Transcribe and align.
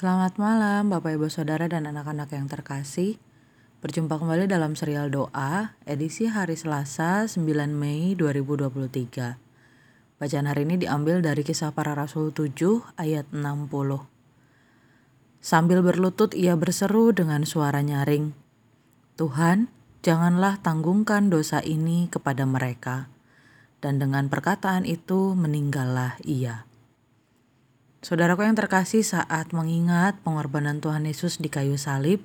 Selamat 0.00 0.40
malam 0.40 0.88
Bapak 0.88 1.12
Ibu 1.12 1.28
Saudara 1.28 1.68
dan 1.68 1.84
anak-anak 1.84 2.32
yang 2.32 2.48
terkasih. 2.48 3.20
Berjumpa 3.84 4.16
kembali 4.16 4.48
dalam 4.48 4.72
serial 4.72 5.12
doa 5.12 5.76
edisi 5.84 6.24
hari 6.24 6.56
Selasa 6.56 7.28
9 7.28 7.44
Mei 7.68 8.16
2023. 8.16 9.36
Bacaan 10.16 10.48
hari 10.48 10.64
ini 10.64 10.80
diambil 10.80 11.20
dari 11.20 11.44
kisah 11.44 11.76
para 11.76 11.92
rasul 11.92 12.32
7 12.32 12.80
ayat 12.96 13.28
60. 13.28 13.68
Sambil 15.44 15.84
berlutut 15.84 16.32
ia 16.32 16.56
berseru 16.56 17.12
dengan 17.12 17.44
suara 17.44 17.84
nyaring. 17.84 18.32
Tuhan, 19.20 19.68
janganlah 20.00 20.64
tanggungkan 20.64 21.28
dosa 21.28 21.60
ini 21.60 22.08
kepada 22.08 22.48
mereka. 22.48 23.12
Dan 23.84 24.00
dengan 24.00 24.32
perkataan 24.32 24.88
itu 24.88 25.36
meninggallah 25.36 26.16
ia. 26.24 26.69
Saudaraku 28.00 28.48
yang 28.48 28.56
terkasih, 28.56 29.04
saat 29.04 29.52
mengingat 29.52 30.16
pengorbanan 30.24 30.80
Tuhan 30.80 31.04
Yesus 31.04 31.36
di 31.36 31.52
kayu 31.52 31.76
salib, 31.76 32.24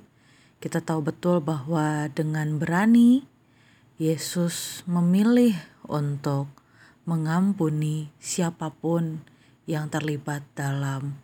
kita 0.56 0.80
tahu 0.80 1.04
betul 1.04 1.44
bahwa 1.44 2.08
dengan 2.16 2.56
berani 2.56 3.28
Yesus 4.00 4.80
memilih 4.88 5.52
untuk 5.84 6.48
mengampuni 7.04 8.08
siapa 8.16 8.72
pun 8.72 9.20
yang 9.68 9.92
terlibat 9.92 10.48
dalam 10.56 11.20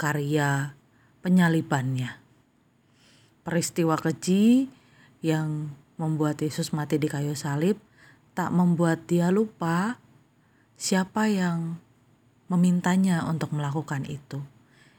karya 0.00 0.72
penyalibannya. 1.20 2.16
Peristiwa 3.44 4.00
keji 4.00 4.72
yang 5.20 5.76
membuat 6.00 6.40
Yesus 6.40 6.72
mati 6.72 6.96
di 6.96 7.04
kayu 7.04 7.36
salib 7.36 7.76
tak 8.32 8.48
membuat 8.48 9.04
dia 9.04 9.28
lupa 9.28 10.00
siapa 10.80 11.28
yang 11.28 11.76
memintanya 12.50 13.22
untuk 13.24 13.54
melakukan 13.54 14.02
itu. 14.10 14.42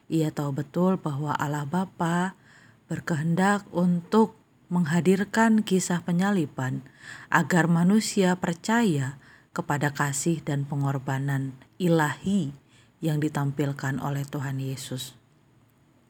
Ia 0.07 0.31
tahu 0.31 0.63
betul 0.63 0.95
bahwa 0.95 1.35
Allah 1.35 1.67
Bapa 1.67 2.39
berkehendak 2.87 3.67
untuk 3.75 4.39
menghadirkan 4.71 5.67
kisah 5.67 5.99
penyaliban 5.99 6.87
agar 7.27 7.67
manusia 7.67 8.39
percaya 8.39 9.19
kepada 9.51 9.91
kasih 9.91 10.39
dan 10.39 10.63
pengorbanan 10.63 11.51
ilahi 11.75 12.55
yang 13.03 13.19
ditampilkan 13.19 13.99
oleh 13.99 14.23
Tuhan 14.23 14.63
Yesus. 14.63 15.19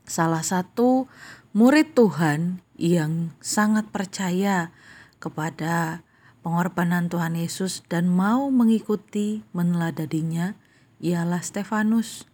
Salah 0.05 0.45
satu 0.45 1.09
murid 1.57 1.97
Tuhan 1.97 2.61
yang 2.77 3.33
sangat 3.41 3.89
percaya 3.89 4.69
kepada 5.17 6.05
pengorbanan 6.45 7.09
Tuhan 7.09 7.37
Yesus 7.37 7.85
dan 7.89 8.09
mau 8.09 8.49
mengikuti 8.49 9.45
meneladaninya 9.53 10.57
ialah 11.01 11.41
Stefanus 11.41 12.29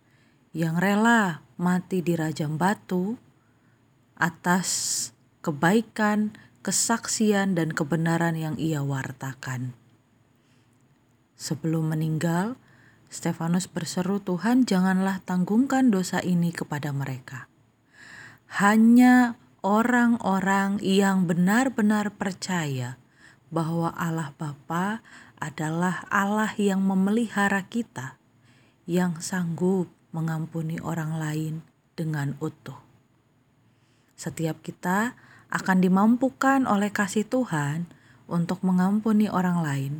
yang 0.51 0.75
rela 0.75 1.39
mati 1.55 2.03
di 2.03 2.13
rajam 2.19 2.59
batu 2.59 3.15
atas 4.19 4.69
kebaikan, 5.39 6.35
kesaksian, 6.61 7.55
dan 7.55 7.71
kebenaran 7.71 8.35
yang 8.35 8.59
ia 8.59 8.83
wartakan. 8.83 9.71
Sebelum 11.39 11.95
meninggal, 11.95 12.59
Stefanus 13.07 13.71
berseru, 13.71 14.19
"Tuhan, 14.19 14.67
janganlah 14.67 15.23
tanggungkan 15.23 15.87
dosa 15.87 16.19
ini 16.19 16.51
kepada 16.51 16.91
mereka." 16.91 17.47
Hanya 18.59 19.39
orang-orang 19.63 20.83
yang 20.83 21.23
benar-benar 21.23 22.11
percaya 22.11 22.99
bahwa 23.47 23.95
Allah 23.95 24.35
Bapa 24.35 24.99
adalah 25.39 26.03
Allah 26.11 26.51
yang 26.59 26.83
memelihara 26.83 27.63
kita 27.63 28.16
yang 28.87 29.19
sanggup 29.19 29.91
mengampuni 30.15 30.79
orang 30.79 31.19
lain 31.19 31.53
dengan 31.99 32.39
utuh. 32.39 32.79
Setiap 34.15 34.63
kita 34.63 35.13
akan 35.51 35.77
dimampukan 35.83 36.63
oleh 36.65 36.89
kasih 36.89 37.27
Tuhan 37.27 37.85
untuk 38.25 38.63
mengampuni 38.63 39.27
orang 39.27 39.59
lain, 39.61 39.93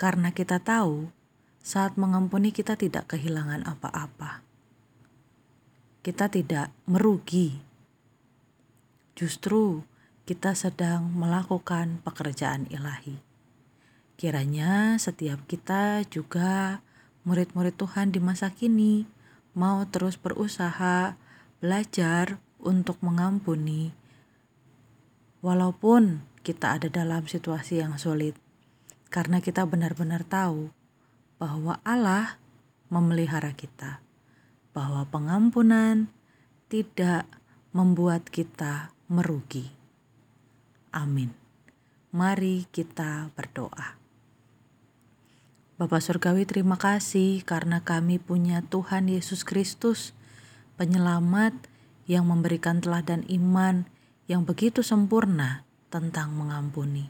karena 0.00 0.32
kita 0.32 0.58
tahu 0.58 1.12
saat 1.60 2.00
mengampuni 2.00 2.50
kita 2.50 2.74
tidak 2.74 3.12
kehilangan 3.12 3.62
apa-apa. 3.68 4.40
Kita 6.00 6.32
tidak 6.32 6.72
merugi, 6.88 7.60
justru 9.12 9.84
kita 10.24 10.56
sedang 10.56 11.12
melakukan 11.12 12.00
pekerjaan 12.00 12.64
ilahi. 12.72 13.20
Kiranya 14.16 14.96
setiap 14.96 15.44
kita 15.44 16.08
juga 16.08 16.80
murid-murid 17.24 17.76
Tuhan 17.76 18.12
di 18.14 18.20
masa 18.22 18.52
kini 18.52 19.04
mau 19.52 19.82
terus 19.90 20.16
berusaha 20.16 21.18
belajar 21.60 22.40
untuk 22.60 23.00
mengampuni, 23.04 23.92
walaupun 25.44 26.24
kita 26.40 26.80
ada 26.80 26.88
dalam 26.88 27.28
situasi 27.28 27.84
yang 27.84 28.00
sulit, 28.00 28.36
karena 29.12 29.44
kita 29.44 29.68
benar-benar 29.68 30.24
tahu 30.24 30.72
bahwa 31.36 31.80
Allah 31.84 32.40
memelihara 32.88 33.52
kita, 33.52 34.00
bahwa 34.72 35.04
pengampunan 35.08 36.08
tidak 36.72 37.28
membuat 37.76 38.28
kita 38.28 38.94
merugi. 39.10 39.68
Amin. 40.90 41.34
Mari 42.10 42.66
kita 42.72 43.30
berdoa. 43.36 43.99
Bapak 45.80 46.04
Surgawi 46.04 46.44
terima 46.44 46.76
kasih 46.76 47.40
karena 47.40 47.80
kami 47.80 48.20
punya 48.20 48.60
Tuhan 48.60 49.08
Yesus 49.08 49.48
Kristus, 49.48 50.12
penyelamat 50.76 51.56
yang 52.04 52.28
memberikan 52.28 52.84
teladan 52.84 53.24
iman 53.32 53.88
yang 54.28 54.44
begitu 54.44 54.84
sempurna 54.84 55.64
tentang 55.88 56.36
mengampuni. 56.36 57.08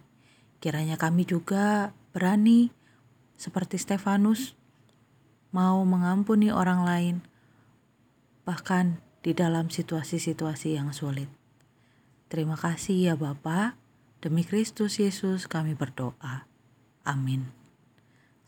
Kiranya 0.62 0.94
kami 0.94 1.26
juga 1.26 1.90
berani 2.14 2.70
seperti 3.34 3.74
Stefanus 3.74 4.54
mau 5.50 5.82
mengampuni 5.82 6.54
orang 6.54 6.86
lain 6.86 7.16
bahkan 8.46 9.02
di 9.26 9.34
dalam 9.34 9.66
situasi-situasi 9.66 10.78
yang 10.78 10.94
sulit. 10.94 11.26
Terima 12.30 12.54
kasih 12.54 12.94
ya 13.02 13.14
Bapak, 13.18 13.74
demi 14.22 14.46
Kristus 14.46 15.02
Yesus 15.02 15.50
kami 15.50 15.74
berdoa. 15.74 16.46
Amin. 17.02 17.59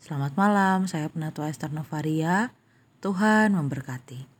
Selamat 0.03 0.35
malam, 0.35 0.83
saya 0.83 1.07
Penatua 1.07 1.47
Esther 1.47 1.71
Novaria. 1.71 2.51
Tuhan 2.99 3.55
memberkati. 3.55 4.32